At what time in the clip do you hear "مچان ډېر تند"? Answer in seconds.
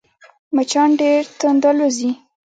0.55-1.63